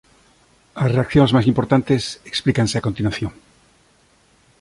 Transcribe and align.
As 0.83 0.89
reaccións 0.97 1.33
máis 1.35 1.49
importantes 1.51 2.01
explícanse 2.31 2.75
a 2.77 2.85
continuación. 2.87 3.31